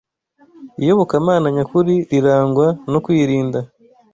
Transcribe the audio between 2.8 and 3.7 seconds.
no kwirinda